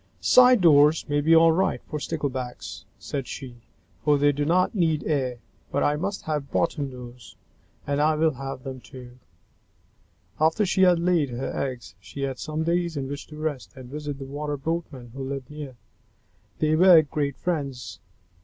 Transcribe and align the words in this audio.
"Side 0.19 0.61
doors 0.61 1.07
may 1.07 1.21
be 1.21 1.35
all 1.35 1.51
right 1.51 1.79
for 1.85 1.99
Sticklebacks," 1.99 2.85
said 2.97 3.27
she, 3.27 3.57
"for 4.03 4.17
they 4.17 4.31
do 4.31 4.45
not 4.45 4.73
need 4.73 5.03
air, 5.03 5.37
but 5.71 5.83
I 5.83 5.95
must 5.95 6.23
have 6.23 6.49
bottom 6.51 6.89
doors, 6.89 7.35
and 7.85 8.01
I 8.01 8.15
will 8.15 8.31
have 8.31 8.63
them 8.63 8.79
too!" 8.79 9.19
After 10.39 10.65
she 10.65 10.81
had 10.81 10.97
laid 10.97 11.29
her 11.29 11.55
eggs, 11.55 11.93
she 11.99 12.21
had 12.21 12.39
some 12.39 12.63
days 12.63 12.97
in 12.97 13.09
which 13.09 13.27
to 13.27 13.37
rest 13.37 13.73
and 13.75 13.91
visit 13.91 14.17
with 14.17 14.27
the 14.27 14.33
Water 14.33 14.57
Boatmen 14.57 15.11
who 15.13 15.23
lived 15.23 15.51
near. 15.51 15.75
They 16.57 16.75
were 16.75 17.03
great 17.03 17.37
friends. 17.37 17.99